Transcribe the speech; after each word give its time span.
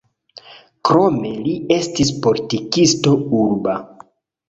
Krome 0.89 1.35
li 1.49 1.53
estis 1.77 2.15
politikisto 2.27 3.17
urba. 3.45 3.81